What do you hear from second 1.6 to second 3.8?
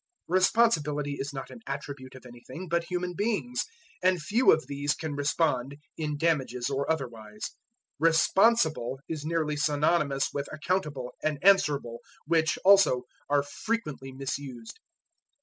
attribute of anything but human beings,